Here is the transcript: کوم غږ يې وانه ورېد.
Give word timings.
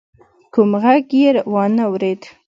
کوم 0.53 0.71
غږ 0.83 1.05
يې 1.21 1.29
وانه 1.53 1.85
ورېد. 1.91 2.21